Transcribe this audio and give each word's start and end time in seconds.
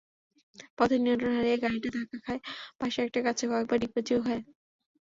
পথে 0.77 0.95
নিয়ন্ত্রণ 0.97 1.31
হারিয়ে 1.37 1.57
গাড়িটা 1.63 1.89
ধাক্কা 1.95 2.17
খায় 2.25 2.41
পাশের 2.79 3.03
একটা 3.07 3.19
গাছে, 3.25 3.43
কয়েকবার 3.47 3.77
ডিগবাজিও 3.81 4.19
খায়। 4.25 4.41